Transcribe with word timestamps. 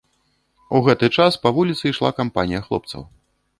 У 0.77 0.81
гэты 0.87 1.09
час 1.17 1.37
па 1.45 1.53
вуліцы 1.59 1.85
ішла 1.93 2.11
кампанія 2.23 2.65
хлопцаў. 2.67 3.01